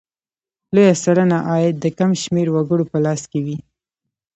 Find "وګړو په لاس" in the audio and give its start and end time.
2.51-3.21